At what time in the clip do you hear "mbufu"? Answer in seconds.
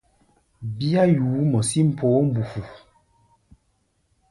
2.27-2.61